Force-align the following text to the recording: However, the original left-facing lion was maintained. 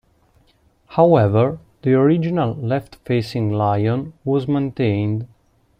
However, 0.87 1.59
the 1.83 1.93
original 1.93 2.55
left-facing 2.55 3.51
lion 3.53 4.13
was 4.25 4.47
maintained. 4.47 5.27